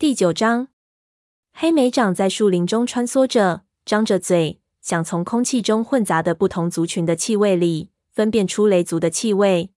[0.00, 0.68] 第九章，
[1.52, 9.72] 黑莓长在树林中穿梭着，张着嘴，想从空气中混杂的不同族群的气味里分辨出雷族的气味。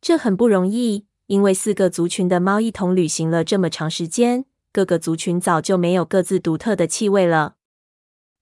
[0.00, 7.54] 这很不容易，因为四个族群的猫一同旅行了这么长时间，各个族群早就没有各自独特的气味了。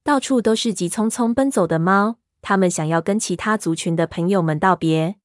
[0.03, 5.17] 到处都是急匆匆奔走的猫，它们想要跟其他族群的朋友们道别。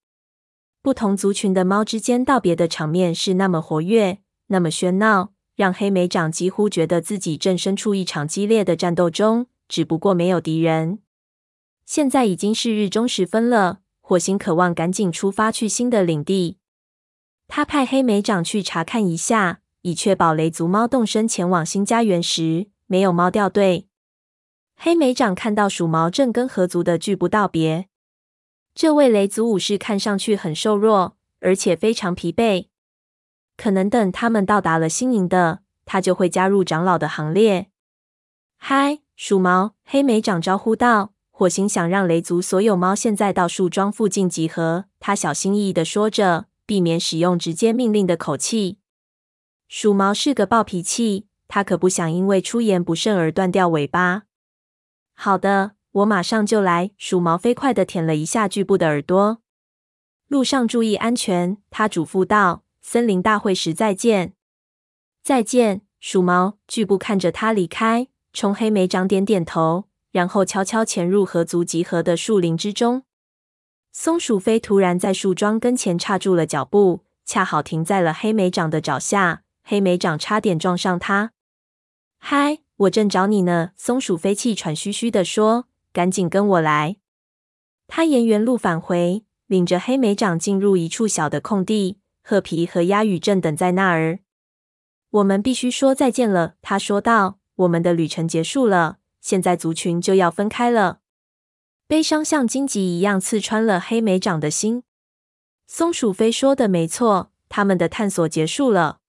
[0.83, 4.19] 不同族群的猫之间道别的场面是那么活跃，
[4.49, 5.33] 那么喧闹。
[5.63, 10.99] 让黑莓长几乎觉得自己正身处一场激烈的战斗中，只不过没有敌人。
[11.87, 16.59] 现在已经是日中时分了，火星渴望赶紧出发去新的领地。
[17.47, 23.87] 他派黑莓长去查看一下，以确保雷族猫动身前往新家园时没有猫掉队。
[24.75, 27.87] 黑莓长看到鼠毛正跟合族的巨部道别，
[28.75, 32.72] 这位雷族武士看上去很瘦弱，而且非常疲惫。
[33.63, 37.69] 可能等他们到达了新营的，他就会加入长老的行列。
[38.57, 39.77] 嗨，鼠毛！
[39.85, 41.13] 黑莓长招呼道。
[41.31, 44.87] 火星想让雷族所有猫现在到树桩附近集合。
[44.99, 48.79] 他小心翼翼地说着，避免使用直接命令的口气。
[49.69, 54.25] 鼠毛是个暴脾气，他可不想因为出言不慎而断掉尾巴。
[55.15, 56.91] 好的，我马上就来。
[56.99, 59.39] 鼠毛飞快地舔了一下巨部的耳朵。
[60.27, 62.65] 路上注意安全，他嘱咐道。
[62.83, 64.35] 森林大会时再见，
[65.23, 66.59] 再见，鼠毛。
[66.67, 73.05] 巨部看着他离开，冲黑莓长点点头，然后悄悄潜入河族集合的树林之中。
[73.93, 79.45] 松鼠飞突然在树桩跟前刹住了脚步，恰好停在了黑莓长的脚下。
[79.65, 81.33] 黑莓长差点撞上他。
[82.19, 83.71] 嗨，我正找你呢！
[83.77, 86.97] 松鼠飞气喘吁吁地说：“赶紧跟我来。”
[87.87, 91.99] 他沿原路返回，领着黑莓长进入一处小的空地。
[92.23, 94.21] 褐皮和鸦羽正等在那儿。
[95.11, 97.39] 我们必须说再见了，他说道。
[97.57, 101.01] 我们的旅程结束了，现在族群就要分开了。
[101.87, 104.85] 悲伤像荆棘一样刺穿了黑莓长的心。
[105.67, 109.01] 松鼠飞说的没错，他们的探索结束了。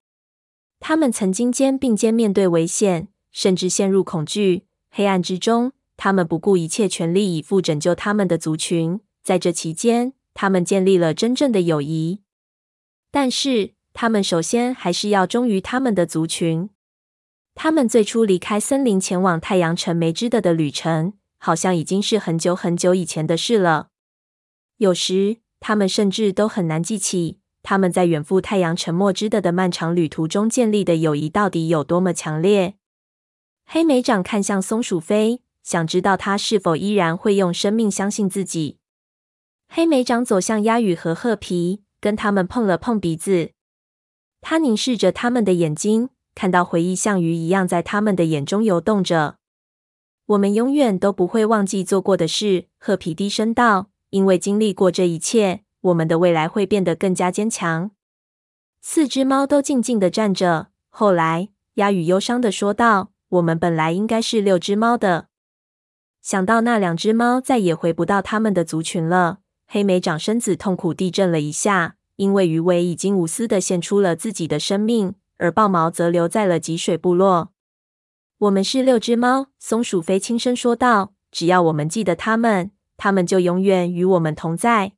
[0.78, 4.66] 他们曾经肩并肩面对危险，甚至陷入恐惧。
[4.90, 9.00] 黑暗之中，他们不顾一切，全力以赴拯救他们的族群。
[9.22, 12.20] 在这期间，他们建立了真正的友谊。
[13.14, 16.68] 但是，他们首先还是要忠于他们的族群。
[17.54, 23.90] 他们最初离开森林前往太阳城梅枝的的旅程，好像已经是很久很久以前的事了。
[24.78, 32.74] 有时，他们甚至都很难记起他们在远赴太阳城墨枝的的漫长旅途中建立的友谊到底有多么强烈。
[33.64, 38.78] 黑莓长看向松鼠飞，想知道他是否依然会用生命相信自己。
[39.68, 41.83] 黑莓长走向鸭羽和褐皮。
[42.04, 43.52] 跟他们碰了碰鼻子，
[44.42, 49.38] 他凝视着他们的眼睛，看到回忆像鱼一样在他们的眼中游动着。
[50.26, 53.88] 我们永远都不会忘记做过的事，褐皮低声道。
[54.10, 57.92] 因为经历过这一切，我们的未来会变得更加坚强。
[58.82, 60.66] 四只猫都静静地站着。
[60.90, 65.28] 后来，鸦羽忧伤地说道：“我们本来应该是六只猫的。
[66.20, 77.52] 想到那两只猫再也回不到他们的族群了。”黑莓长身子痛苦地震了一下，因为鱼尾已经无私地献出了自己的生命，而豹毛则留在了脊水部落。
[78.38, 81.14] 我们是六只猫，松鼠飞轻声说道。
[81.30, 84.92] 只要我们记得它们，它们就永远与我们同在。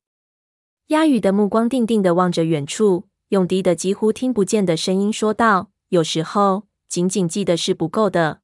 [0.89, 8.43] 鸦羽的目光定定地望着远处，用低的几乎听不见的声音说道：“有时候，仅仅记得是不够的。”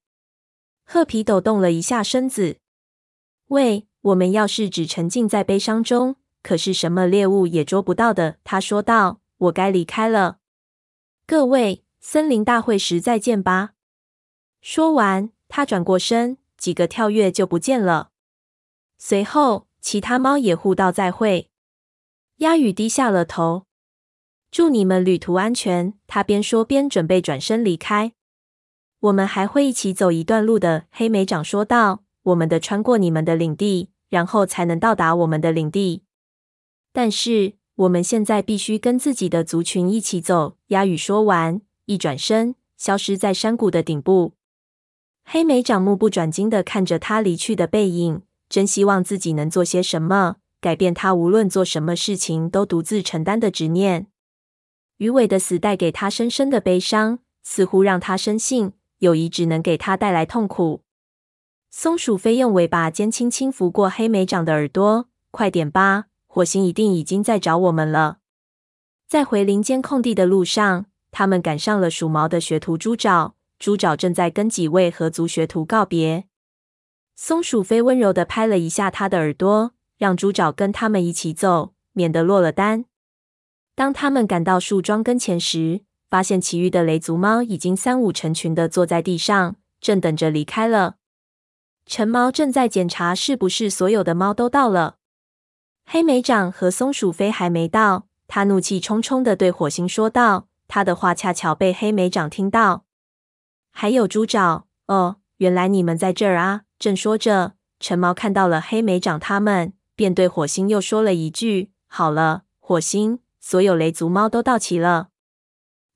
[0.86, 2.56] 褐皮抖动了一下身子。
[3.48, 6.16] 喂，我们要是只沉浸在悲伤中。
[6.42, 10.38] 可是什么猎物也捉不到的，他说道：“我该离开了。
[11.24, 13.74] 各位，森林大会时再见吧。”
[14.60, 18.10] 说完，他转过身，几个跳跃就不见了。
[18.98, 21.48] 随后，其他猫也互道再会。
[22.38, 23.66] 鸭羽低下了头
[24.50, 28.14] ：“祝你们旅途安全。”他边说边准备转身离开。
[28.98, 36.02] “我们还会一起走一段路的。”黑莓长说道：“我们的穿过你们的领地，然后才能到达我们的领地。”
[36.92, 40.58] 但是我们现在必须跟自己的族群一起走。
[40.66, 44.34] 鸦羽说完，一转身，消失在山谷的顶部。
[45.24, 48.20] 黑莓长目不转睛的看着他离去的背影，
[48.50, 54.08] 真希望自己能做些什么，改变他无论做什么事情都独自承担的执念。
[54.98, 60.82] 鱼尾的死带给他深深的悲伤，似乎让他深信友谊只能给他带来痛苦。
[61.74, 66.04] 松鼠飞用尾巴尖轻轻拂过黑莓长的耳朵，快点吧。
[66.26, 68.18] 火星一定已经在找我们了。
[69.08, 73.34] 在回林间空地的路上，他们赶上了鼠毛的学徒猪爪。
[73.58, 76.26] 猪爪正在跟几位合族学徒告别。
[77.16, 82.84] 松鼠飞温柔地拍了一下他的耳朵，让猪爪跟他们一起走，免得落了单。
[83.74, 85.80] 当他们赶到树桩跟前时，
[86.10, 90.96] 发现其余的雷族猫已经三五成群地坐在地上，正等着离开了。
[91.86, 94.96] 陈猫正在检查是不是所有的猫都到了。
[95.84, 100.48] 黑莓长和松鼠飞还没到，他怒气冲冲地对火星说道。
[100.68, 102.86] 他的话恰巧被黑莓长听到。
[103.72, 106.62] 还有猪爪，哦，原来你们在这儿啊！
[106.78, 115.08] 正说着，陈猫看到了黑莓长他们，便对火星又说了一句：“好了，火星，所有雷族猫都到齐了。”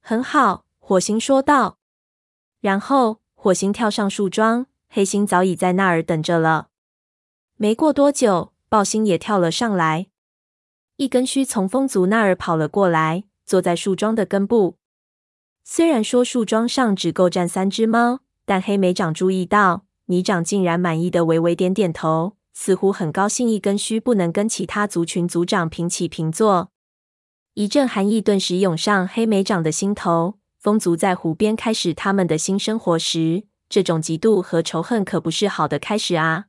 [0.02, 1.78] 很好，火星说道。
[2.60, 6.68] 然后火星跳上树桩，黑星早已在那儿等着了。
[7.56, 10.06] 没过多久，豹星也跳了上来。
[10.96, 14.76] 一根须从风族那儿跑了过来，坐在树桩的根部。
[15.62, 26.70] 虽然说树桩上只够站三只猫，但黑莓长注意到，泥长竟然满意的微微点点头，似乎很高兴一根须不能跟其他族群族长平起平坐。
[27.54, 30.38] 一阵寒意顿时涌上黑莓长的心头。
[30.58, 36.46] 风族在湖边开始他们的新生活时，这种嫉妒和仇恨可不是好的开始啊！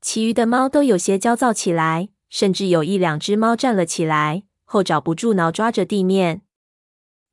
[0.00, 6.42] 其余的猫都有些焦躁起来，甚至有一两只猫站了起来，后爪不住挠抓着地面。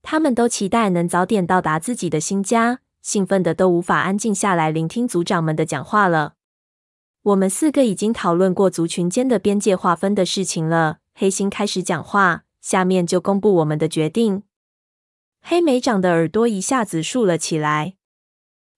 [0.01, 6.33] 他们都期待能早点到达自己的新家，兴奋的都无法安静下来聆听族长们的讲话了。
[7.23, 10.99] 我们四个已经讨论过族群间的边界划分的事情了。
[11.13, 12.43] 黑心开始讲话。
[12.59, 14.43] 下面就公布我们的决定。
[15.41, 17.96] 黑莓长的耳朵一下子竖了起来。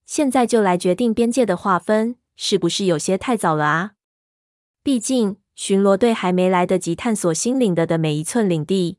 [0.10, 3.92] 现在就来决定边界的划分，是不是有些太早了啊？
[4.82, 8.98] 毕竟巡逻队还没来得及探索新领的的每一寸领地。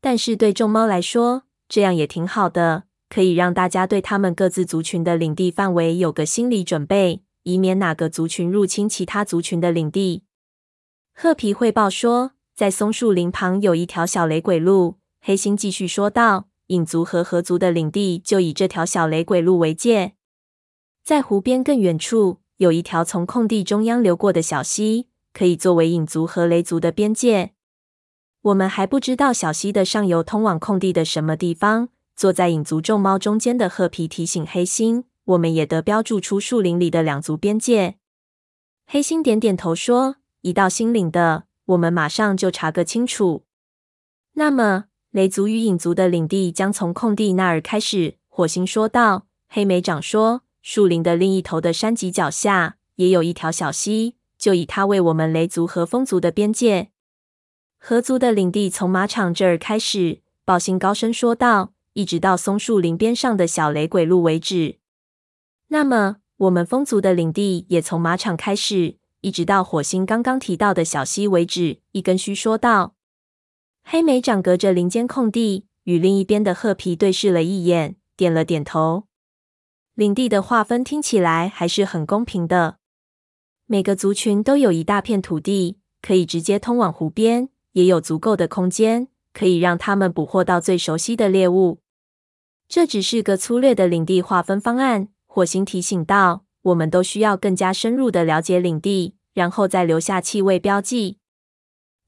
[0.00, 10.22] 但是对众猫来说，这样也挺好的，可以让大家对他们各自族群的领地范围有个心理准备，以免哪个族群入侵其他族群的领地。
[11.12, 12.34] 褐皮汇报说。
[12.54, 20.14] 在松树林旁有一条小雷鬼路，黑心继续说道：“影族和河族的领地就以这条小雷鬼路为界。
[21.04, 27.52] 在湖边更远处有一条从空地中央流过的小溪，可以作为影族和雷族的边界。
[28.42, 37.96] 我们还不知道小溪的上游通往空地的什么地方。”坐在影族众猫中间的褐皮提醒黑心：“我们也得标注出树林里的两族边界。”
[38.86, 43.44] 黑心点点头说：“一到新领的。”我们马上就查个清楚。
[44.34, 48.16] 那么，雷族与影族的领地将从空地那儿开始。
[48.28, 49.26] 火星说道。
[49.46, 56.88] 黑莓长说，树林的另一头的山脊脚下也有一条小溪，就以它为我们雷族和风族的边界。
[57.78, 60.22] 河族的领地从马场这儿开始。
[60.46, 64.78] 豹星高声说道，一直到松树林边上的小雷鬼路为止。
[65.68, 68.96] 那么，我们风族的领地也从马场开始。
[69.20, 72.94] 一直到火星刚刚提到的小溪为止，一根须说道。
[73.92, 79.04] 黑莓长隔着林间空地与另一边的褐皮对视了一眼，点了点头。
[79.94, 82.78] 领地的划分听起来还是很公平的。
[83.66, 91.80] 每个族群都有一大片土地，可以直接通往湖边，也有足够的空间可以让他们捕获到最熟悉的猎物。
[92.66, 96.46] 这只是个粗略的领地划分方案，火星提醒道。
[96.62, 101.18] 我们都需要更加深入的了解领地，然后再留下气味标记。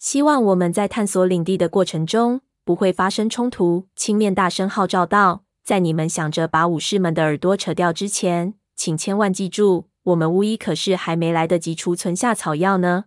[0.04, 3.86] 希望我们在探索领地的过程中不会发生冲突。
[3.96, 13.06] 青面大声号召道：“在你们想着把武士们的耳朵扯掉之前，请千万记住，我们巫医可是还没来得及储存下草药呢。”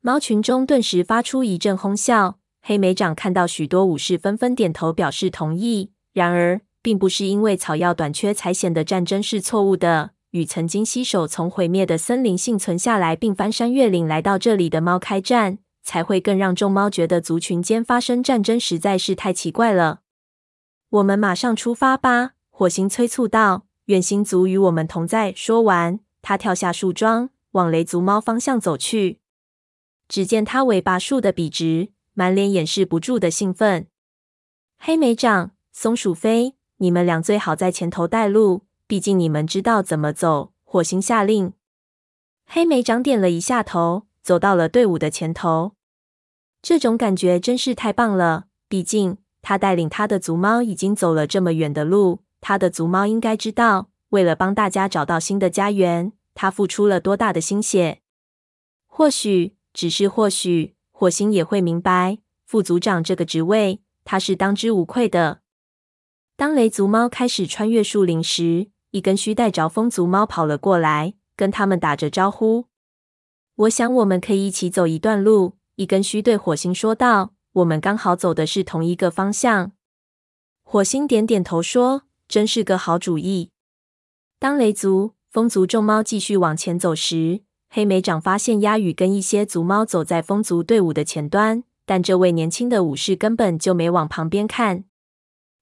[0.00, 2.38] 猫群中顿时发出一阵哄笑。
[2.62, 5.90] 黑莓长看到许多武士纷纷点头表示同意。
[6.14, 10.12] 然而，并不是因为草药短缺才显得战争是错误的。
[10.30, 15.58] 与曾经携手从毁灭的森林幸存下来，并翻山越岭来到这里的猫开战，
[15.88, 20.02] 才会更让众猫觉得族群间发生战争实在是太奇怪了。
[20.90, 22.32] 我们马上出发吧！
[22.50, 23.64] 火星催促道。
[23.86, 25.32] 愿星族与我们同在。
[25.32, 29.20] 说完，他跳下树桩，往雷族猫方向走去。
[30.06, 33.86] 只见他尾巴竖得笔直，满脸掩饰不住的兴奋。
[34.78, 38.66] 黑莓长、松鼠飞，你们俩最好在前头带路。
[38.86, 40.52] 毕竟你们知道怎么走。
[40.64, 41.54] 火星下令。
[42.44, 45.77] 黑莓长点了一下头，走到了队伍的前头。
[46.68, 48.44] 这种感觉真是太棒了。
[48.68, 58.02] 毕竟他带领他的族猫已经走了这么远的路，他的族猫应该知道，为了帮大家找到新的家园，他付出了多大的心血。
[58.86, 65.40] 或许，只是或许，火星也会明白，副族长这个职位，他是当之无愧的。
[66.36, 72.66] 当雷族猫开始穿越树林时，一根须带着风族猫跑了过来，跟他们打着招呼。
[73.54, 75.54] 我想我们可以一起走一段路。
[75.78, 79.70] 一根须对火星说道：“我们刚好走的是同一个方向。”
[80.64, 83.50] 火星点点头说：“真是个好主意。”
[84.40, 94.82] 当雷族、风族众猫继续往前走时，黑莓长发现鸦羽跟一些族猫走在风族队伍的前端，但这位年轻的武士根本就没往旁边看。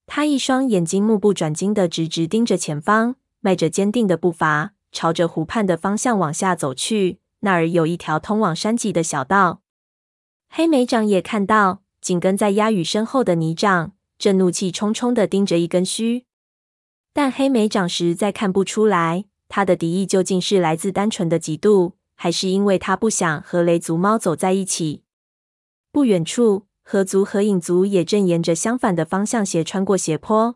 [0.07, 7.19] 他一双眼睛目不转睛地直直盯着前方，迈着坚定的步伐，朝着湖畔的方向往下走去。
[7.41, 9.61] 那儿有一条通往山脊的小道。
[10.49, 16.25] 黑莓长也看到，紧跟在鸦羽身后的泥掌正怒气冲冲地盯着一根须，
[17.13, 25.03] 但黑莓长实在看不出来，他的敌意究竟是来自单纯的嫉妒，还是因为他不想和雷族猫走在一起。
[25.93, 26.67] 不远处。
[26.89, 30.55] 河族和影族也正沿着相反的方向斜穿过斜坡。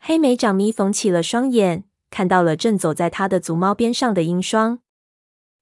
[0.00, 4.80] 黑莓长眯缝起了双眼，看到了正走在他的族猫边上的鹰霜。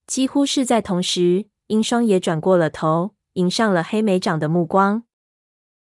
[0.06, 5.04] 几乎是在同时，鹰霜也转过了头，迎上了黑莓长的目光。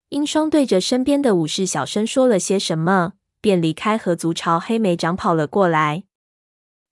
[0.10, 6.04] 英双对着身边的武士小声说了些什么，便离开河族，朝黑莓长跑了过来。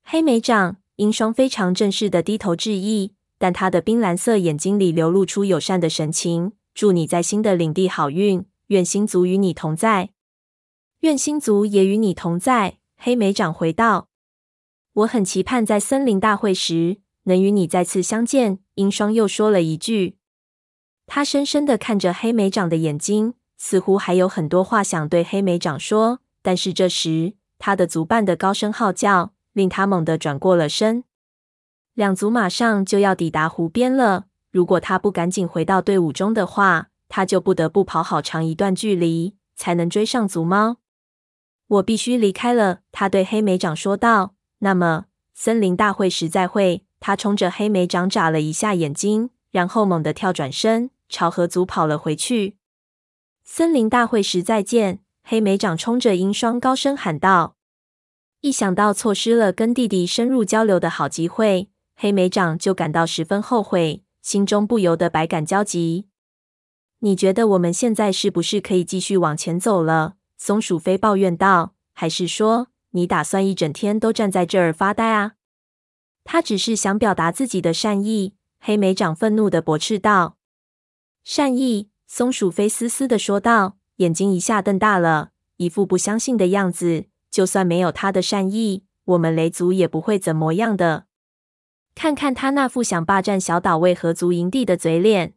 [0.04, 6.54] 黑莓长，英双非常正式的低头致意，但他的冰蓝色眼睛里流露出友善的神情。
[6.74, 10.12] 祝你在新的领地好运，愿星族与你同在，
[11.00, 12.78] 愿星族也与你同在。
[12.98, 14.10] 黑莓长回道
[14.94, 20.18] ：“我很期盼在森林大会时能与你再次相见。”英双又说了一句。
[21.14, 26.20] 他深深的看着黑莓长的眼睛，似乎还有很多话想对黑莓长说。
[26.42, 31.04] 但是这时，他的族伴的高声号叫令他猛地转过了身。
[31.96, 34.28] 两族马上就要抵达湖边了。
[34.52, 40.78] 如果他不赶紧回到队伍中的话，他就不得不跑好长一段距离才能追上族猫。
[41.68, 44.34] 我必须离开了，他对黑莓长说道。
[44.60, 46.86] 那么，森林大会时再会。
[47.02, 52.56] 他冲着黑莓长眨了一下眼睛，然后猛地跳转身，朝河族跑了回去。
[53.44, 57.58] 森林大会时再见，黑莓长冲着鹰双高声喊道。
[58.40, 64.04] 一想到错失了跟弟弟深入交流的好机会，黑莓长就感到十分后悔。
[64.22, 66.08] 心中不由得百感交集。
[67.00, 70.14] 你觉得我们现在是不是可以继续往前走了？
[70.38, 71.74] 松鼠飞抱怨道。
[71.94, 75.34] 还是说你打算一整天都站在这儿发呆啊？
[76.24, 78.36] 他只是想表达自己的善意。
[78.60, 80.38] 黑莓长愤怒的驳斥道。
[81.24, 81.90] 善意？
[82.08, 87.06] 松鼠飞嘶嘶的说道，眼睛一下瞪大了，一副不相信的样子。
[87.30, 91.06] 就算没有他的善意，我们雷族也不会怎么样的。
[91.96, 95.34] 看看他那副想霸占小岛为河族营地的嘴脸，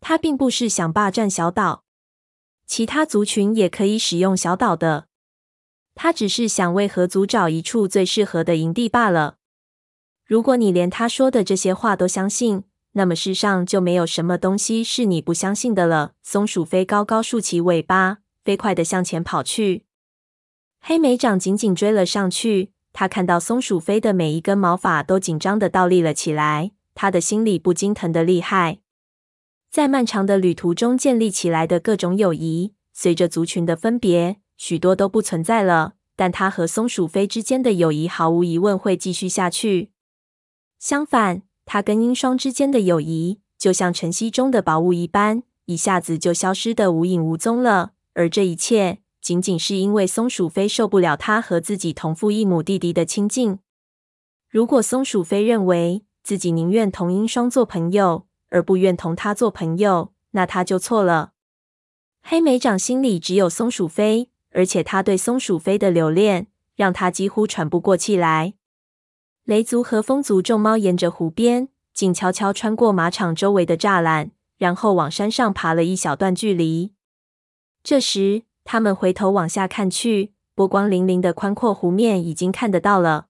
[0.00, 1.84] 他并不是想霸占小岛，
[2.66, 5.06] 其他族群也可以使用小岛的。
[5.94, 9.36] 他只是想为河族找一处最适合的营地罢了。
[10.26, 12.64] 如果你连他说的这些话都相信，
[12.98, 16.14] 那么世上就没有什么东西是你不相信的了。
[16.20, 19.84] 松鼠飞高高竖起尾巴，飞快地向前跑去。
[20.80, 22.72] 黑莓长紧紧追了上去。
[22.92, 28.80] 他看到松鼠飞的每一根毛发都紧张地倒立了起来，他的心里不禁疼得厉害。
[29.70, 35.92] 在漫长的旅途中建立起来的各种友谊，随着族群的分别，许多都不存在了。
[36.16, 39.92] 但他和松鼠飞之间的友谊毫无疑问会继续下去。
[40.80, 47.90] 相反，他跟鹰双之间的友谊，就像晨曦中的薄雾一般，一下子就消失得无影无踪了。
[48.14, 53.58] 而这一切，仅仅是因为松鼠飞受不了他和自己同父异母弟弟的亲近。
[54.48, 61.32] 如果松鼠飞认为自己宁愿同鹰双做朋友，而不愿同他做朋友，那他就错了。
[62.22, 68.54] 黑莓长心里只有松鼠飞，而且他对松鼠飞的留恋让他几乎喘不过气来。
[69.48, 76.92] 雷族和风族众猫沿着湖边，静悄悄穿过马场周围的栅栏，然后往山上爬了一小段距离。
[77.82, 83.28] 这时，他们回头往下看去，波光粼粼的宽阔湖面已经看得到了。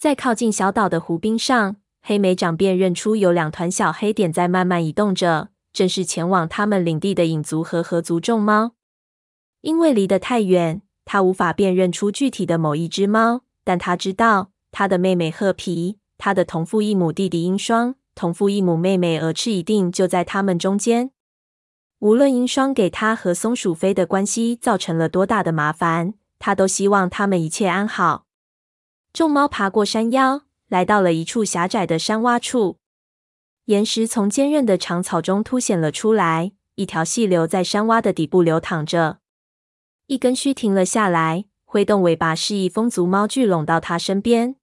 [0.00, 8.72] 在靠近小岛的湖滨上，黑莓长便认出有两团小黑点在慢慢移动着，正是前往他们领地的影族和河族众猫。
[9.60, 21.10] 因为离得太远，他无法辨认出具体的某一只猫，但他知道他的妹妹褐皮，他的同父异母弟弟鹰双，同父异母妹妹鹅翅一定就在他们中间。
[21.98, 28.26] 无论鹰双给他和松鼠飞的关系造成了多大的麻烦，他都希望他们一切安好。
[29.12, 32.78] 众猫爬过山腰，来到了一处狭窄的山洼处，
[33.66, 39.18] 岩石从坚韧的长草中凸显了出来，一条细流在山洼的底部流淌着。
[40.06, 44.56] 一根须停了下来，挥动尾巴示意风族猫聚拢到他身边。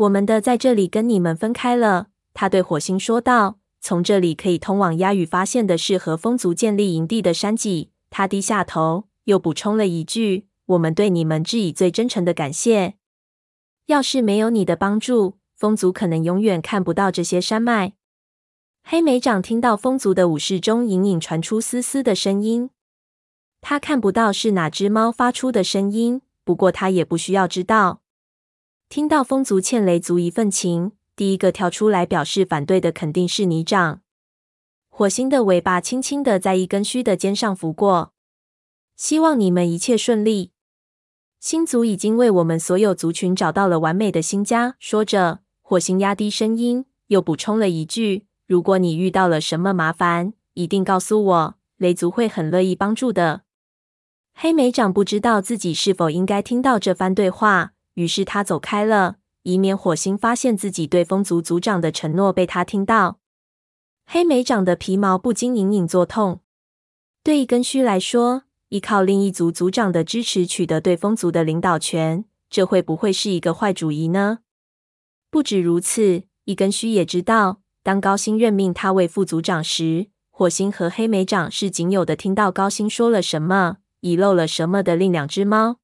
[0.00, 3.58] 我们的在这里跟你们分开了，他对火星说道。
[3.82, 7.90] 从这里可以通往鸦羽发现的是和风族建立营地的山脊。
[8.08, 12.94] 他低下头，又补充了一句：“我们对你们致以最真诚的感谢。
[13.86, 17.92] 要是没有你的帮助，风族可能永远看不到这些山脉。”
[18.82, 22.70] 黑莓长听到风族的武士中隐隐传出嘶嘶的声音。
[23.60, 27.99] 他看不到是哪只猫发出的声音，不过他也不需要知道。
[28.90, 34.00] 听到风族欠雷族一份情，第一个跳出来表示反对的肯定是你长。
[34.88, 38.12] 火星的尾巴轻轻的在一根须的肩上拂过。
[38.96, 40.50] 希望你们一切顺利。
[41.38, 44.74] 星族已经为我们所有族群找到了完美的新家。
[44.80, 53.42] 说着，火星压低声音，又补充了一句：“如果你遇到了什么麻烦，一定告诉我，雷族会很乐意帮助的。”
[54.34, 63.18] 黑莓长不知道自己是否应该听到这番对话，于是他走开了，以免火星发现自己对风族族长的承诺被他听到。
[64.06, 66.40] 黑莓长的皮毛不禁隐隐作痛。
[67.22, 74.38] 对一根须来说，依靠另一族族长的支持取得对风族的领导权，这会不会是一个坏主意呢？
[75.30, 83.78] 不止如此，一根须也知道，当高星任命他为副族长时，火星和黑莓长是仅有的听到高星说了什么。
[84.00, 85.79] 遗漏了什么的另两只猫，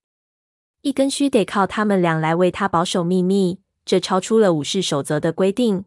[0.87, 5.85] 一根须得靠他们俩来为他保守秘密，这超出了武士守则的规定。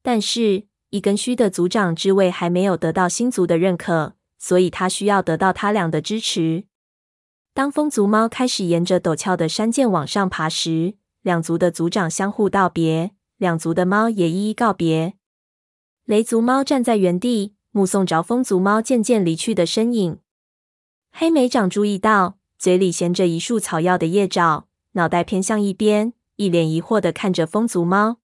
[0.00, 6.66] 但是，一根须的族长之位还没有得到星族的认可，所以他需要得到他俩的支持。
[7.52, 15.14] 当风族猫开始沿着陡峭的山涧往上爬时，两族的族长相互道别，两族的猫也一一告别。
[16.04, 20.20] 雷族猫站在原地，目送着风族猫渐渐离去的身影。
[21.10, 28.16] 黑莓长注意到，嘴里衔着一束草药的叶爪，脑袋偏向一边，一脸疑惑地看着风族猫。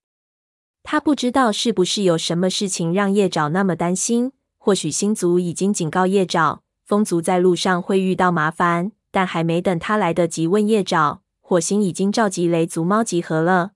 [0.83, 4.33] 他不知道是不是有什么事情让叶爪那么担心。
[4.59, 8.90] 或许星族已经警告叶爪，风族在路上会遇到麻烦。
[9.12, 13.71] 但还没等他来得及问叶爪，火星已经召集雷族猫集合了。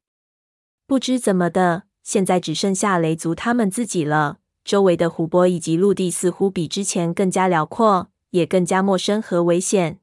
[0.89, 4.39] 不知怎么的，现在只剩下雷族他们自己了。
[4.65, 8.09] 周围的湖泊以及陆地似乎比之前更加辽阔。
[8.31, 10.01] 也更加陌生和危险。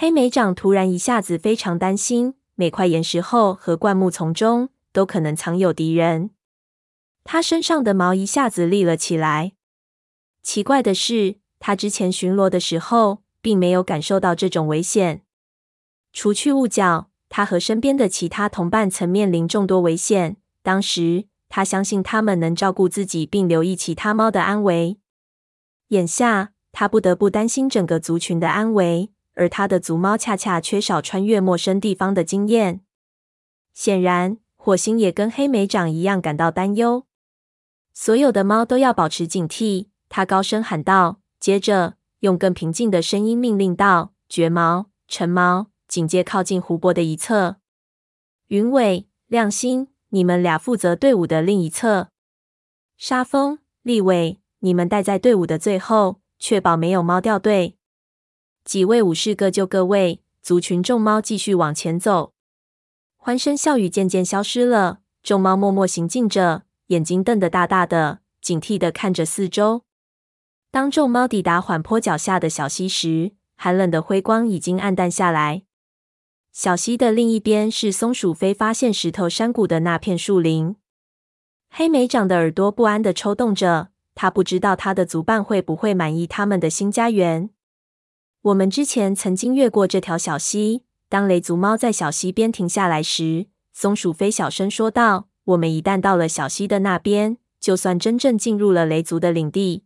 [0.00, 6.30] 黑莓长突然一下子非常担心，每块岩石后和灌木丛中都可能藏有敌人。
[7.24, 9.54] 他身上的毛一下子立了起来。
[10.40, 15.22] 奇怪的是，他之前巡逻的时候并没有感受到这种危险。
[16.12, 20.36] 除去雾角，他和身边的其他同伴曾面临众多危险。
[20.62, 25.00] 当时，他相信他们能照顾自己，并留意其他猫的安危。
[25.88, 32.80] 眼下，他不得不担心整个族群的安危，而他的族猫恰恰缺少穿越陌生地方的经验。
[33.72, 37.06] 显然，火星也跟黑莓长一样感到担忧。
[37.94, 47.56] 所有的猫都要保持警惕，他高声喊道，接着用更平静的声音命令道：“绝毛、橙毛，警戒靠近湖泊的一侧；
[48.48, 52.08] 云尾、亮星，你们俩负责队伍的另一侧；
[52.96, 57.77] 沙风、立尾，你们待在队伍的最后。”确保没有猫掉队。
[58.68, 62.34] 几位武士各就各位，族群众猫继续往前走。
[63.16, 69.84] 欢声笑语渐渐消失了，众猫默默行进着，眼睛瞪得大大的，警惕地看着四周。
[70.70, 75.62] 当众猫抵达缓坡脚下的小溪时，寒冷的辉光已经暗淡下来。
[76.52, 80.76] 小溪的另一边是松鼠飞发现石头山谷的那片树林。
[81.70, 83.88] 黑莓长的耳朵不安地抽动着。
[84.14, 87.48] 他不知道他的族伴会不会满意他们的新家园。
[88.42, 90.84] 我们之前曾经越过这条小溪。
[91.08, 99.84] 当雷族猫在小溪边停下来时，松鼠飞小声说道：“我们一旦到了小溪的那边，就算真正进入了雷族的领地。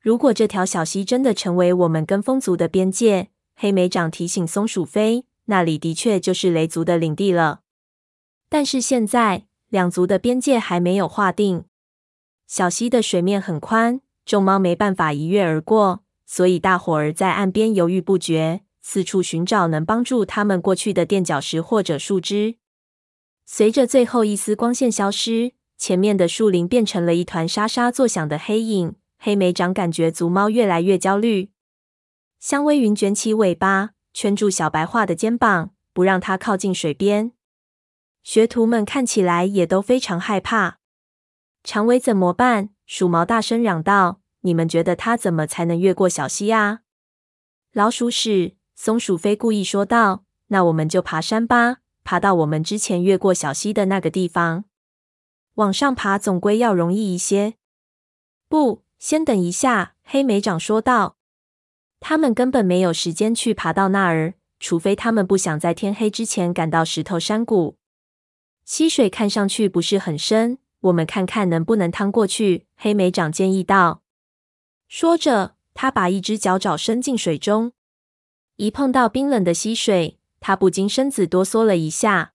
[0.00, 7.60] 如果这条小溪真的成为我们跟风族的边界，黑莓长提醒松鼠飞，那里的确就是雷族的领地了。
[8.50, 11.64] 但是现在，两族的边界还没有划定。”
[12.46, 22.56] 小溪的水面很宽，众猫没办法一跃而过，所以大伙儿在岸边犹豫不决，四处寻找能帮助他们过去的垫脚石或者树枝。
[23.44, 28.96] 随着最后一丝光线消失，前面的树林变成了一团沙沙作响的黑影。
[29.18, 31.50] 黑莓长感觉族猫越来越焦虑。
[32.40, 37.32] 香微云卷起尾巴，圈住小白桦的肩膀，不让它靠近水边。
[38.22, 40.78] 学徒们看起来也都非常害怕。
[41.62, 42.70] 长尾怎么办？
[42.84, 46.80] 鼠毛大声嚷道：“你们觉得它怎么才能越过小溪啊？”
[47.72, 50.24] 老鼠屎，松鼠飞故意说道。
[50.48, 54.64] 那我们就爬山吧，爬到我们之前越过小溪的那个地方。
[55.54, 57.54] 往上爬总归要容易一些。
[58.48, 61.16] 不，先等一下，黑莓长说道。
[61.98, 67.78] 他们根本没有时间去爬到那儿，除非他们不想在天黑之前赶到石头山谷。
[68.64, 72.66] 溪水看上去不是很深，我们看看能不能趟过去。
[72.76, 74.03] 黑莓长建议道。
[74.96, 77.72] 说着，他把一只脚爪伸进水中，
[78.54, 80.20] 一碰到冰冷的溪水。
[80.38, 82.34] 他不禁身子哆嗦了一下，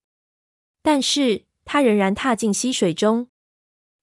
[0.82, 3.30] 但是他仍然踏进溪水中。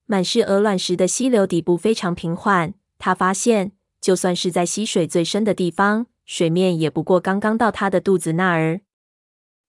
[0.06, 2.72] 满是鹅卵石的溪流底部非常平缓。
[2.98, 8.80] 他发现，就算是在溪水最深的地方，水面也不过刚刚到他的肚子那儿。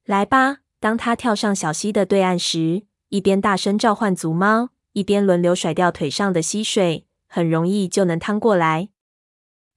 [0.06, 0.60] 来吧！
[0.80, 8.90] 当他跳上小溪的对岸时，一边大声召唤族猫，一边轮流甩掉腿上的溪水，很容易就能趟过来。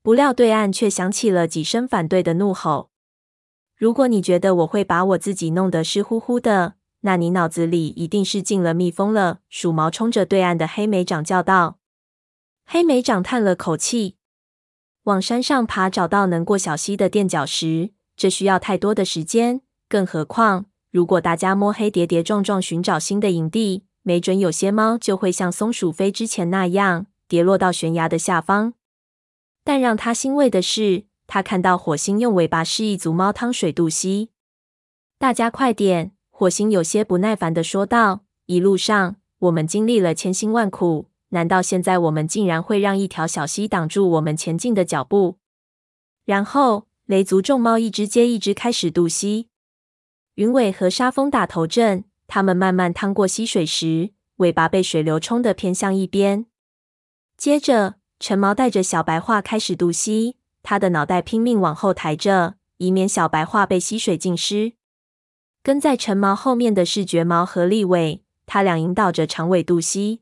[0.02, 2.90] 不料对岸却响起了几声反对的怒吼。
[3.76, 9.40] 如果你觉得我会把我自己弄得湿乎乎的，那你脑子里一定是进了蜜蜂了。
[9.48, 11.78] 鼠毛冲着对岸的黑莓长叫道。
[12.66, 14.16] 黑莓长叹了口气，
[15.04, 19.62] 往山上爬，找到能过小溪的垫脚石，这需要太多的时间。
[19.88, 28.74] 更何况，如果大家摸黑跌跌撞撞寻找新的营地，没准有些猫就会像松鼠飞之前那样跌落到悬崖的下方。
[29.64, 31.04] 但让他欣慰的是。
[31.32, 34.30] 他看到火星用尾巴示意族猫趟水渡溪，
[35.16, 36.10] 大家快点！
[36.28, 45.38] 火星有些不耐烦地说道：“一路上我们经历了千辛万苦，难道现在我们竟然会让一条小溪挡住我们前进的脚步？”
[46.26, 49.46] 然后雷族众猫一只接一只开始渡溪，
[50.34, 52.02] 云尾和沙风打头阵。
[52.26, 56.46] 他们慢慢趟过溪水时，尾巴被水流冲得偏向一边。
[57.40, 60.37] 接着，陈毛带着小白桦开始渡溪。
[60.62, 64.74] 他的脑袋拼命往后抬着，以免小白桦被溪水浸湿。
[65.62, 70.20] 跟在陈毛后面的是绝毛和立尾，他俩引导着长尾渡溪。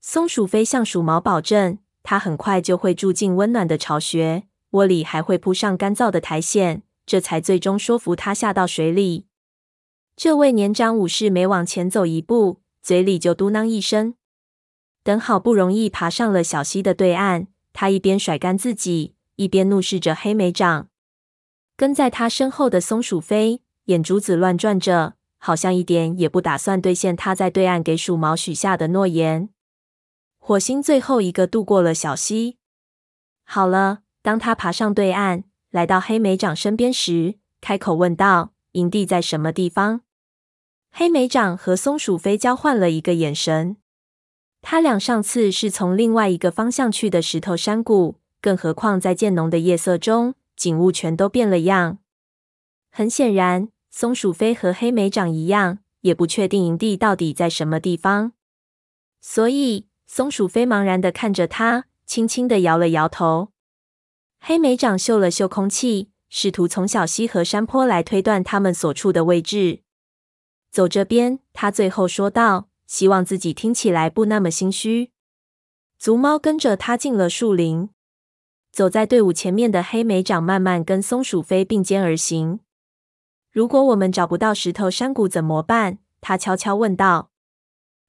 [0.00, 9.26] 松鼠飞向鼠毛保证，他很快就会住进温暖的巢穴，窝里还会铺上干燥的苔藓，这才最终说服他下到水里。
[10.16, 14.14] 这位年长武士每往前走一步，嘴里就嘟囔一声。
[15.02, 19.14] 等好不容易爬上了小溪的对岸，他一边甩干自己。
[19.36, 20.88] 一边怒视着黑莓长，
[21.74, 29.48] 跟在他身后的松鼠飞眼珠子乱转着，好像一点也不打算兑现他在对岸给鼠毛许下的诺言。
[30.38, 32.58] 火星最后一个渡过了小溪。
[33.44, 40.02] 好了，当他爬上对岸，来到黑莓长身边时，开口问道：“营地在什么地方？”
[40.92, 43.78] 黑莓长和松鼠飞交换了一个眼神。
[44.62, 48.16] 他俩上次是从另外一个方向去的石头山谷。
[48.40, 51.98] 更何况，在渐浓的夜色中，景物全都变了样。
[52.90, 58.32] 很显然，松鼠飞和黑莓长一样，也不确定营地到底在什么地方。
[59.20, 63.50] 所以，松鼠飞茫然的看着他，轻轻地摇了摇头。
[64.40, 69.82] 黑莓长嗅了嗅空气，试图从小溪和山坡来推断他们所处的位置。
[70.72, 75.10] 走这边，他最后说道，希望自己听起来不那么心虚。
[75.98, 77.90] 族猫跟着他进了树林。
[78.70, 82.60] 走在队伍前面的黑莓长慢慢跟松鼠飞并肩而行。
[83.50, 85.98] 如果我们找不到石头山谷怎么办？
[86.22, 87.30] 他悄悄问道。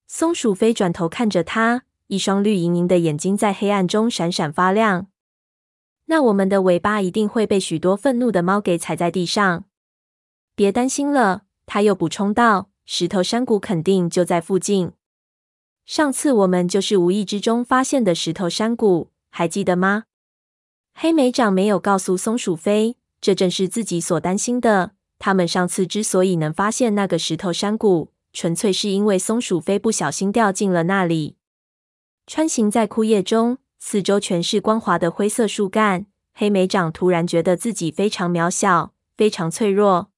[0.08, 5.08] 松鼠飞转头看着他，一双绿莹莹的眼睛在黑暗中闪闪发亮。
[6.06, 9.66] 那我们的尾巴一定会被许多愤怒的猫给踩在地上。
[10.56, 14.92] 别担心了，他又补充道，石头山谷肯定就在附近。
[15.86, 20.04] 上次我们就是无意之中发现的石头山谷，还记得吗？
[20.94, 24.92] 黑莓长没有告诉松鼠飞，这正是自己所担心的。
[25.20, 31.36] 他们上次之所以能发现那个石头山谷，纯粹是因为松鼠飞不小心掉进了那里。
[32.28, 36.06] 穿行在枯叶中，四周全是光滑的灰色树干。
[36.34, 40.13] 黑莓长突然觉得自己非常渺小，非常脆弱。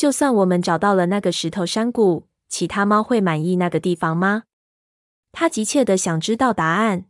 [0.00, 4.44] 就算我们找到了那个石头山谷，其他猫会满意那个地方吗？
[5.30, 7.04] 他急切地想知道答案。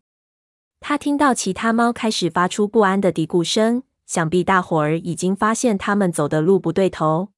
[0.80, 7.28] 他听到其他猫开始发出不安的嘀咕声，想必大伙儿已经发现他们走的路不对头。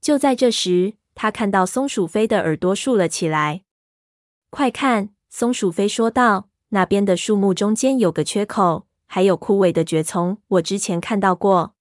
[0.00, 3.64] 就在这时，他看到松鼠飞的耳朵竖了起来。
[4.48, 11.74] “快看！”松鼠飞说道，“那边的树木中间有个缺口，还有枯萎的蕨丛，我之前看到过。”“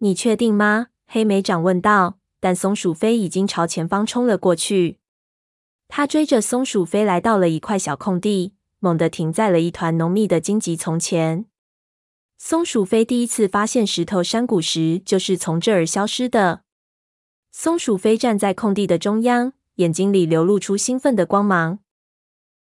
[0.00, 2.18] 你确定吗？”黑莓长问道。
[2.38, 5.00] 但松鼠飞已经朝前方冲了过去。
[5.88, 8.54] 他追着松鼠飞来到了一块小空地。
[8.80, 11.46] 猛地停在了一团浓密的荆棘丛前。
[12.36, 16.62] 松鼠飞第一次发现石头山谷时，就是从这儿消失的。
[17.50, 21.80] 松鼠飞站在空地的中央，眼睛里流露出兴奋的光芒。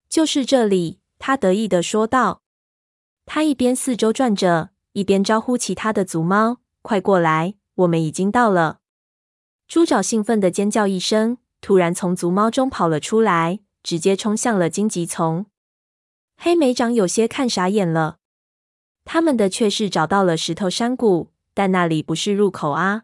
[0.10, 2.41] 就是这里，他得意地说道。
[3.27, 8.81] 他一边四周转着，一边招呼其他的族猫：“快过来，我们已经到了。”
[9.67, 15.47] 猪爪兴奋地尖叫一声，突然从族猫中跑了出来，直接冲向了荆棘丛。
[16.37, 18.17] 黑莓长有些看傻眼了。
[19.03, 23.03] 他们的确是找到了石头山谷，但那里不是入口啊！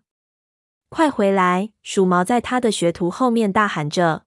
[0.90, 1.72] 快回来！
[1.82, 4.26] 鼠毛在他的学徒后面大喊着。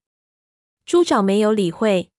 [0.84, 2.10] 猪爪没有理会。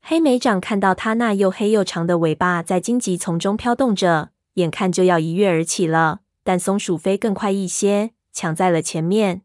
[0.00, 9.42] 黑莓长看到他那又黑又长的尾巴在荆棘丛中飘动着，眼看就要一跃而起了，但松鼠飞更快一些，抢在了前面。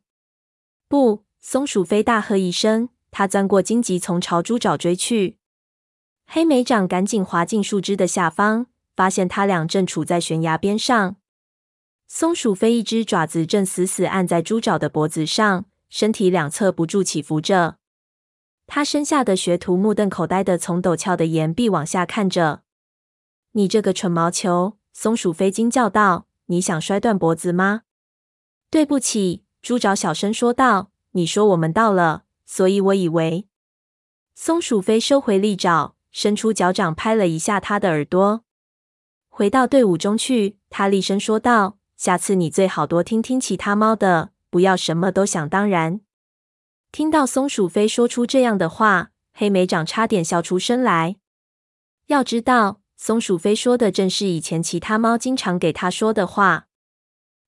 [0.88, 1.26] 不！
[1.42, 5.38] 松鼠飞大喝一声，他钻过荆棘丛朝猪爪追去。
[6.26, 8.68] 黑莓长赶紧滑进树枝的下方。
[8.96, 11.18] 发现他俩正处在悬崖边上，
[12.08, 17.80] 松鼠飞一只爪子正死死按在猪爪的脖子上，身体两侧不住起伏着。
[18.66, 22.62] 他身下的学徒目瞪口呆的从陡峭的岩壁往下看着。
[23.52, 27.84] “你这个蠢毛球！”松鼠飞惊叫道，“你想摔断脖子吗
[28.70, 33.48] ？”“对不起。”猪爪小声说道，“你说我们到了，所以我以为……”
[34.36, 38.44] 松鼠飞收回利爪，伸出脚掌拍了一下他的耳朵。
[39.30, 46.02] 回到队伍中去，他厉声说道：“下次你最好多听听其他猫的，不要什么都想当然。”
[46.92, 51.16] 听到松鼠飞说出这样的话，黑莓长差点笑出声来。
[52.08, 56.68] 要知道，松鼠飞说的正是以前其他猫经常给他说的话。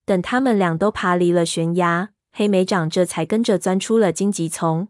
[0.06, 4.90] 等他们俩都爬离了悬崖，黑莓长这才跟着钻出了荆棘丛。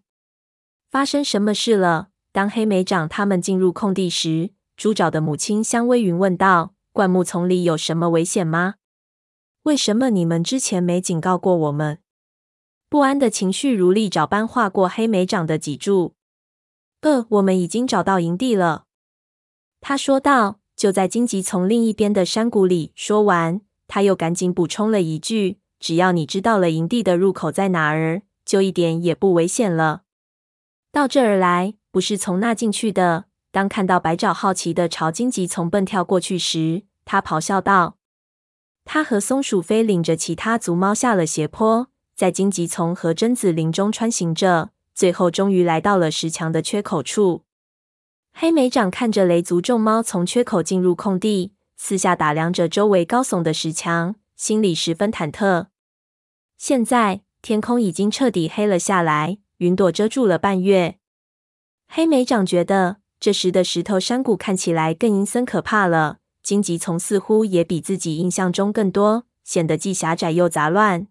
[0.89, 2.07] 发生什么事了？
[2.31, 6.73] 当黑莓长他们进入空地时，猪爪的母亲香微云问道。
[6.91, 8.75] 灌木丛里有什么危险吗？
[9.65, 11.99] 为什么你们之前没警告过我们？
[12.89, 16.15] 不安的情绪如利爪般划过黑莓长的脊柱。
[17.01, 18.84] 呃，我们已经找到营地了，
[19.87, 20.59] 他说道。
[20.75, 22.91] 就在荆棘丛另一边的山谷里。
[22.95, 30.01] 说完，他又赶紧补充了一句：“只要你知道了营地的入口在哪儿，就一点也不危险了。”
[30.91, 33.25] 到这儿来，不是从那进去的。
[33.53, 37.95] 当看到白爪好奇的朝荆棘丛蹦跳过去时，他咆哮道
[38.83, 47.43] ：“他和松鼠飞领着其他族猫下了斜坡，在荆棘丛和榛子林中穿行着，最后终于来到了石墙的缺口处。”
[48.37, 55.67] 黑莓长看着雷族众猫从缺口进入空地，四下打量着周围高耸的石墙，心里十分忐忑。
[56.57, 60.97] 现在天空已经彻底黑了下来，云朵遮住了半月。
[61.87, 62.97] 黑莓长觉得。
[63.17, 71.07] 这时的石头山谷看起来更阴森可怕了，荆棘丛似乎也比自己印象中更多，显得既狭窄又杂乱。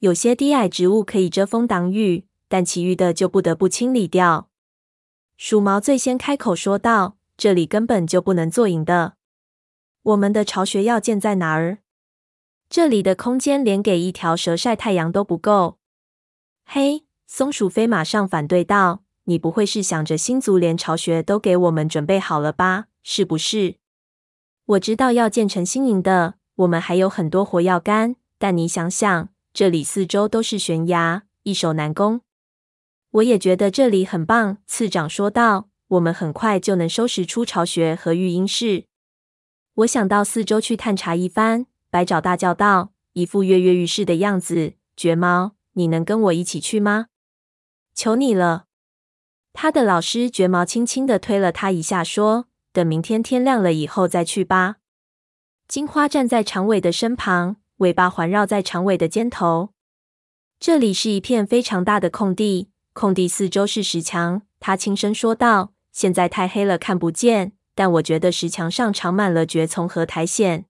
[0.00, 4.50] 有些低矮植物可以遮风挡雨，但其余的就不得不清理掉。
[5.44, 9.14] 鼠毛最先开口说道：“这里根本就不能做营的。
[10.04, 11.78] 我们的巢穴要建在哪儿？
[12.70, 15.78] 这里的空间连给一条蛇晒太阳都不够。”
[16.64, 19.02] 嘿，松鼠飞马上反对道。
[19.24, 22.84] 你不会是想着新族连巢穴都给我们准备好了吧？
[23.02, 23.78] 是不是？
[24.66, 28.14] 我知道要建成新营的，我们还有很多活要干。
[28.38, 32.20] 但你想想，这里四周都是悬崖，易守难攻。
[33.12, 35.68] 我也觉得这里很棒，次长说道。
[35.88, 38.86] 我们很快就能收拾出巢穴和育婴室。
[39.74, 41.66] 我想到四周去探查一番。
[41.90, 44.72] 白爪大叫道，一副跃跃欲试的样子。
[44.96, 47.08] 绝猫，你能跟我一起去吗？
[47.94, 48.64] 求你了。
[49.52, 54.76] 他的老师绝毛轻轻地推了他一下，说：“等明天天亮了以后再去吧。”
[55.68, 59.74] 金花站在长尾的身旁，尾巴环绕在长尾的肩头。
[60.58, 64.42] 这里是一片非常大的空地，空地四周是石墙。
[64.60, 70.64] 他轻声说道：“现在太黑了，看不见，但我觉得石墙上长满了蕨丛和苔藓。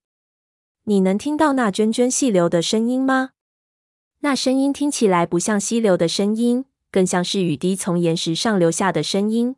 [0.85, 3.31] 你能听到那涓涓细流的声音吗？
[4.21, 9.57] 那声音听起来不像溪流的声音。”更像是雨滴从岩石上流下的声音。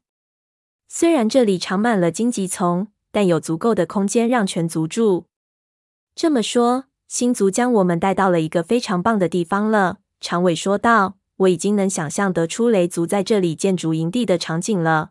[0.86, 5.26] 虽然这里长满了荆棘丛，但有足够的空间让全族住。
[6.14, 9.98] 这么说，新族将我们带到了一个非常棒的地方了。
[10.20, 15.10] 长尾说道：“我已经能想象得出雷族在这里建筑营地的场景了。”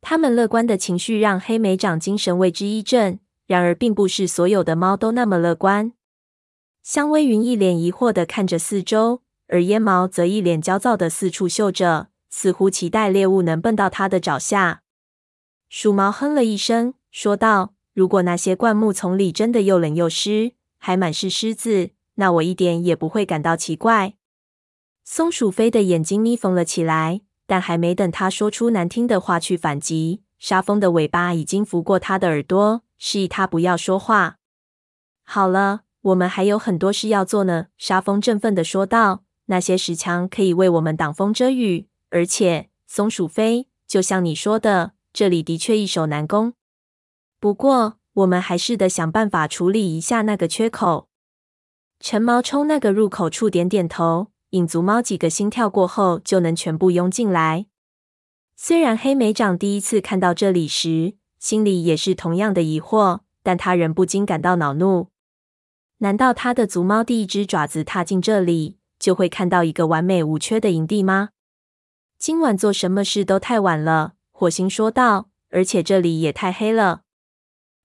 [0.00, 3.20] 他们乐观的情绪让黑莓长精神为之一振。
[3.46, 5.92] 然而，并不是所有的猫都那么乐观。
[6.82, 9.20] 香微云一脸疑惑的看着四周。
[9.48, 14.82] 而烟毛则一脸焦躁的四处嗅着，似乎期待猎物能蹦到他的爪下。
[15.68, 24.14] 鼠毛哼了一声，说道：“如果那些灌木丛里真的又冷又湿，还满是虱子，那我一点也不会感到奇怪。
[25.04, 34.38] 松鼠飞的眼睛眯缝了起来，但还没等他说出难听的话去反击，沙蜂的尾巴已经拂过他的耳朵，示意他不要说话。
[35.22, 37.66] 好了，我们还有很多事要做呢。
[37.76, 46.54] 沙蜂振奋地说道：“那些石墙可以为我们挡风遮雨，而且，松鼠飞，就像你说的，这里的确易守难攻。
[47.38, 51.08] 不过，我们还是得想办法处理一下那个缺口。”
[52.00, 54.28] 橙毛冲那个入口处点点头。
[54.54, 57.66] 影族猫几个心跳过后，就能全部涌进来。
[58.54, 65.08] 虽然黑莓长第一次看到这里时，心里也是同样的疑惑，但他仍不禁感到恼怒。
[65.98, 71.30] 难道他的族猫第一只爪子踏进这里，就会看到一个完美无缺的营地吗？
[72.16, 75.30] 今晚做什么事都太晚了，火星说道。
[75.50, 77.02] 而且这里也太黑了。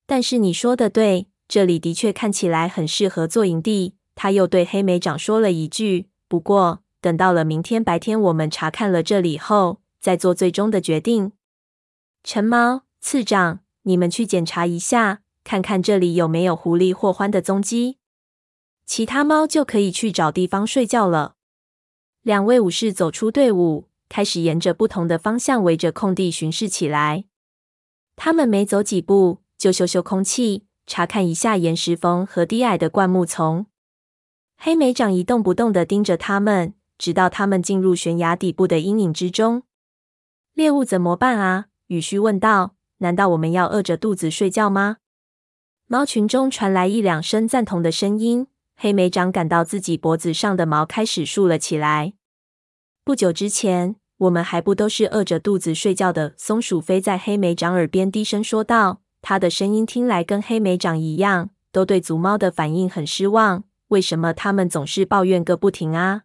[0.05, 3.95] 但是你说的对，这里的确看起来很适合做营地。
[4.15, 6.09] 他又对黑莓长说了一句。
[6.29, 11.31] 不过，等到了明天白天，我们查看了这里后，再做最终的决定。
[12.23, 17.97] 陈猫、次长，你们去检查一下，看看这里有没有狐狸或獾的踪迹。
[18.85, 21.35] 其他猫就可以去找地方睡觉了。
[22.21, 27.25] 两位武士走出队伍，开始沿着不同的方向围着空地巡视起来。
[28.15, 33.65] 他们没走几步，就嗅嗅空气，查看一下岩石缝和低矮的灌木丛。
[34.61, 39.63] 黑莓长一动不动地盯着他们，直到他们进入悬崖底部的阴影之中。
[40.53, 41.67] 猎物怎么办啊？
[41.87, 42.75] 羽须问道。
[42.97, 44.97] 难道我们要饿着肚子睡觉吗？
[45.87, 48.47] 猫群中传来一两声赞同的声音。
[48.75, 52.11] 黑莓长感到自己脖子上的毛开始竖了起来。
[53.05, 56.33] 不久之前，我们还不都是饿着肚子睡觉的？
[56.35, 58.99] 松鼠飞在黑莓长耳边低声说道。
[59.21, 63.63] 他的声音听来跟黑莓长一样，都对族猫的反应很失望。
[63.89, 66.23] 为什么他们总是抱怨个不停啊？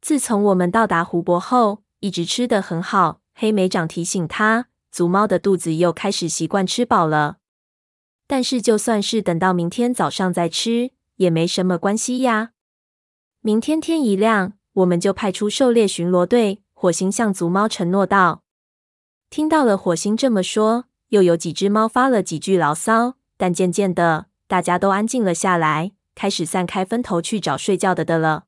[0.00, 3.20] 自从我们到达湖泊后，一直吃得很好。
[3.34, 7.36] 黑莓长提醒他，族猫的肚子又开始习惯吃饱了。
[8.26, 12.52] 但是就算是等到明天早上再吃，也没什么关系呀。
[13.40, 16.62] 明天天一亮，我们就派出狩猎巡逻队。
[16.74, 18.42] 火星向族猫承诺道。
[19.30, 25.95] 听到了火星这么说，又有几只猫发了几句牢骚，但渐渐的，大家都安静了下来。
[26.16, 28.46] 开始散开分头去找睡觉的的了。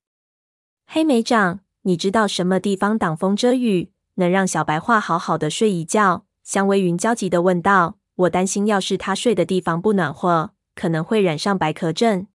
[0.87, 6.25] 黑莓长，你知道什么地方挡风遮雨，能让小白话好好的睡一觉？
[6.43, 7.99] 香微云焦急地问道。
[8.17, 12.27] 我担心，要是他睡的地方不暖和，可能会染上白壳症。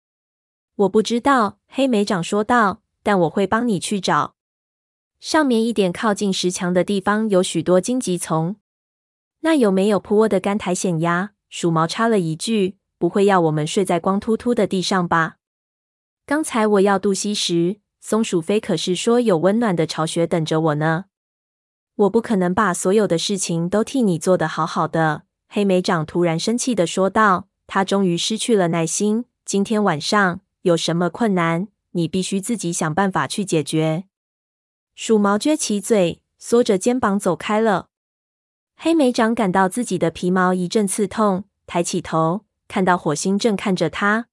[0.75, 4.35] 我不知道，黑莓长说道，但我会帮你去找。
[5.19, 8.55] 上面一点靠近石墙的地方有许多荆棘丛。
[9.41, 11.31] 那有没有铺窝的干苔藓呀？
[11.49, 12.77] 鼠毛插了一句。
[13.03, 15.35] 不会要我们睡在光秃秃的地上吧？
[16.25, 21.07] 刚才我要渡溪时，松鼠飞可是说有温暖的巢穴等着我呢。
[21.95, 25.23] 我不可能把所有的事情都替你做得好好的。
[25.49, 29.25] 黑莓长突然生气地说道，他终于失去了耐心。
[29.43, 34.05] 今天晚上有什么困难，你必须自己想办法去解决。
[34.95, 37.89] 鼠毛撅起嘴，缩着肩膀走开了。
[38.77, 42.45] 黑莓长感到自己的皮毛一阵刺痛，抬起头。
[42.67, 44.27] 看到火星正看着他，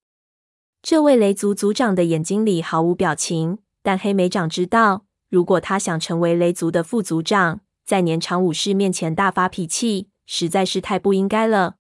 [0.83, 3.59] 这位雷族族长的眼睛里毫无表情。
[3.83, 11.77] 但黑莓长知道，如果他想成为雷族的副族长，在年长武士面前大发脾气，实在是太不应该了。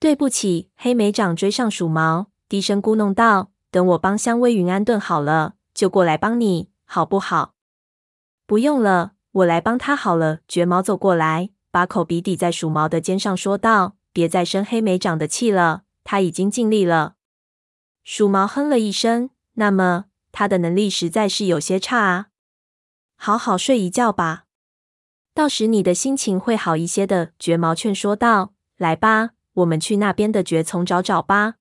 [0.00, 7.54] 对不起，黑莓长追上鼠毛，低声咕哝道：“等我帮香微云安顿好了，就过来帮你，好不好？”
[8.46, 10.40] 不用了，我来帮他好了。
[10.48, 13.96] 绝毛走过来，把口鼻抵在鼠毛的肩上，说道。
[14.14, 17.16] 别再生黑莓长的气了，他已经尽力了。
[18.04, 22.28] 鼠毛哼了一声，那么他的能力实在是有些差啊。
[23.16, 24.44] 好好睡一觉吧，
[25.34, 27.32] 到时你的心情会好一些的。
[27.40, 31.56] 绝毛劝说道：“来吧，我们去那边的蕨丛找找吧。”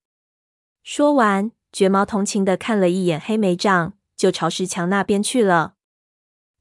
[0.84, 5.74] 说完，绝毛同情的看了一眼黑莓长，就朝石墙那边去了。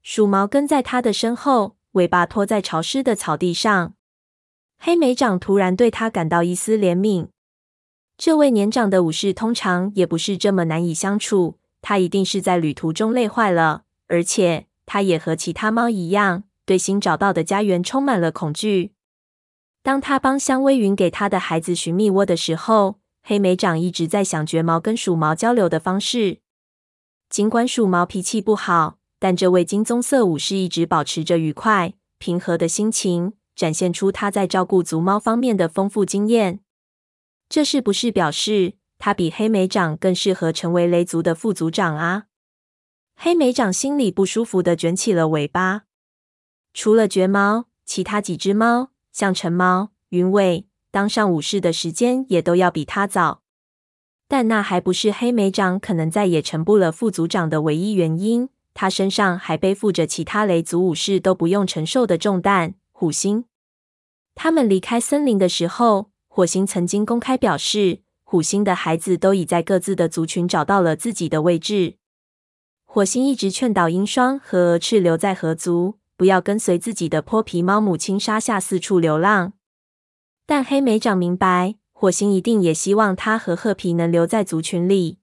[0.01, 3.93] 鼠毛跟在他的身后，尾巴拖在潮湿的草地上。
[4.85, 7.29] 黑莓长突然对他感到一丝怜悯。
[8.17, 18.91] 这位年长的武士通常也不是这么难以相处，他一定是在旅途中累坏了，而且他也和其他猫一样，对新找到的家园充满了恐惧。
[19.81, 26.39] 当他帮香微云给他的孩子寻蜜窝的时候，黑莓长一直在想绝毛跟鼠毛交流的方式。
[27.29, 33.31] 尽管鼠毛脾气不好，但这位金棕色武士一直保持着愉快、平和的心情。
[33.55, 36.59] 展现出他在照顾族猫方面的丰富经验。
[37.49, 42.25] 这是不是表示他比黑莓长更适合成为雷族的副族长啊？
[43.15, 45.83] 黑莓长心里不舒服的卷起了尾巴。
[46.73, 53.41] 除了绝猫，其他几只猫，像橙猫、云尾，当上武士的时间也都要比他早。
[54.27, 58.49] 但那还不是黑莓长可能再也成不了副族长的唯一原因。
[58.73, 62.73] 他身上还背负着其他雷族武士都不用承受的重担——
[63.03, 63.43] 虎星。
[64.33, 71.97] 他们离开森林的时候，火星曾经公开表示，虎星的孩子都已在各自的族群找到了自己的位置。
[72.85, 79.51] 火星一直劝导鹰双和蛾翅留在河族，不要跟随自己的泼皮猫母亲沙夏四处流浪。
[80.45, 85.17] 但黑莓长明白，火星一定也希望他和褐皮能留在族群里。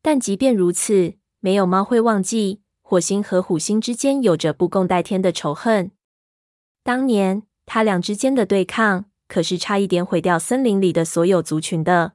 [0.00, 5.90] 但即便如此，没有猫会忘记火星和虎星之间有着不共戴天的仇恨。
[6.86, 12.12] 当年他俩之间的对抗，可是差一点毁掉森林里的所有族群的。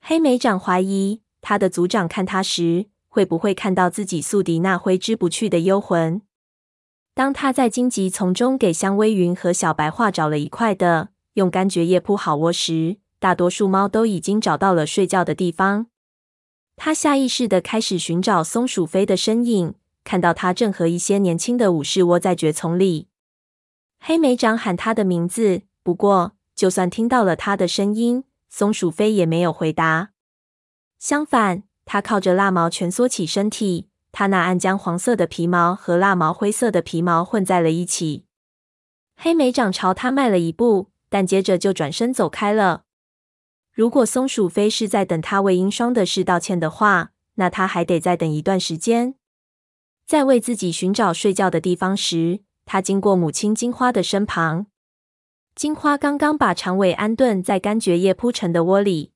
[0.00, 6.22] 黑莓长怀疑他的族长看他时，会不会看到自己宿敌那挥之不去的幽魂。
[7.12, 15.88] 当他在荆棘丛中给香薇云和小白樺找了一块的用柑橘叶铺好窝时，大多数猫都已经找到了睡觉的地方。
[16.76, 19.74] 他下意识的开始寻找松鼠飞的身影，
[20.04, 23.08] 看到他正和一些年轻的武士窝在蕨丛里。
[24.04, 25.62] 黑莓长喊他的名字。
[25.84, 30.10] 不过，就算听到了他的声音，松鼠飞也没有回答。
[30.98, 38.24] 相反，他靠着蜡毛蜷缩起身体，他那暗浆黄色的皮毛和蜡毛灰色的皮毛混在了一起。
[39.14, 42.82] 黑莓长朝他迈了一步，但接着就转身走开了。
[43.72, 49.14] 如果松鼠飞是在等他为鹰双的事道歉的话，那他还得再等一段时间。
[50.04, 54.66] 在为自己寻找睡觉的地方时，他经过母亲金花的身旁。
[55.54, 59.12] 金花刚刚把长尾安顿在柑橘叶铺成的窝里，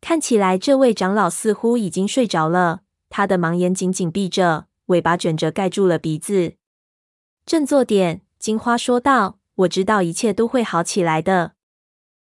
[0.00, 2.80] 看起来这位长老似乎已经睡着了。
[3.10, 6.54] 他的盲眼紧紧闭着，尾巴卷着盖住了鼻子。
[7.44, 11.52] 振作点，金花说道：“我知道一切都会好起来的。”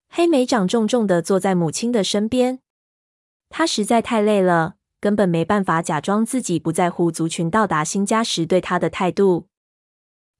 [0.07, 2.61] 黑莓长重重的坐在母亲的身边，
[3.49, 9.48] 他实在太累了，根本没办法假装自己不在乎族群到达新家时对他的态度。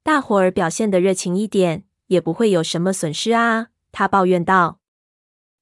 [0.02, 1.84] 大伙儿表现得热情一点。
[2.10, 4.80] 也不会有什么损失啊，他抱怨道。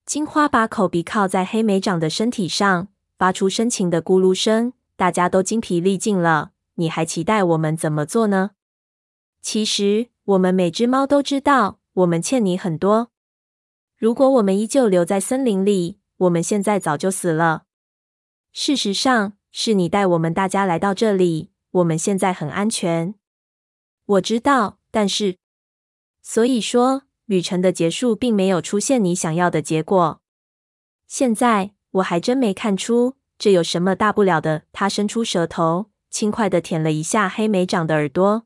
[0.07, 4.73] 金花把口鼻靠在黑莓长的身体上，发出深情的咕噜声。
[4.97, 8.53] 大家都精疲力尽了，你还期待我们怎么做呢？
[9.43, 13.11] 其实，我们每只猫都知道，我们欠你很多。
[13.99, 17.65] 如果我们依旧留在森林里，我们现在早就死了。
[18.53, 23.15] 事实上，是你带我们大家来到这里，我们现在很安全。
[24.09, 25.37] 我知道，但是。
[26.23, 30.23] 所以说，旅程的结束并没有出现你想要的结果。
[31.07, 34.63] 现在我还真没看出这有什么大不了的。
[34.73, 38.45] 他伸出舌头，轻快地舔了一下黑莓长的耳朵。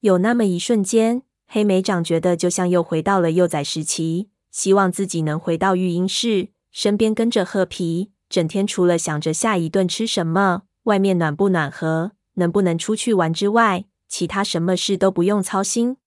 [0.00, 13.86] 有那么一瞬间，黑莓长觉得就像又回到了幼崽时期，希望自己能回到育婴室，身边跟着褐皮，整天除了想着下一顿吃什么、外面暖不暖和、能不能出去玩之外，
[14.18, 15.98] 其他什么事都不用操心。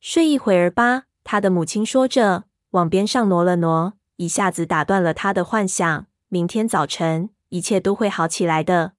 [0.00, 6.06] 睡一会儿吧，他的母亲说着，往边上挪了挪，一下子打断了他的幻想。
[6.28, 8.94] 明天早晨，一切都会好起来的。